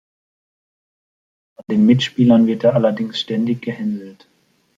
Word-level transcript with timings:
Von 1.53 1.65
den 1.69 1.85
Mitspielern 1.85 2.47
wird 2.47 2.63
er 2.63 2.73
allerdings 2.73 3.19
ständig 3.19 3.61
gehänselt. 3.61 4.27